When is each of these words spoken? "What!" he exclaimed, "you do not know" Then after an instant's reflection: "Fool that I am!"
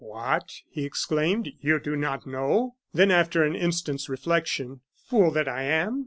"What!" 0.03 0.63
he 0.67 0.83
exclaimed, 0.83 1.49
"you 1.59 1.79
do 1.79 1.95
not 1.95 2.25
know" 2.25 2.75
Then 2.91 3.11
after 3.11 3.43
an 3.43 3.53
instant's 3.55 4.09
reflection: 4.09 4.81
"Fool 4.95 5.29
that 5.29 5.47
I 5.47 5.61
am!" 5.61 5.99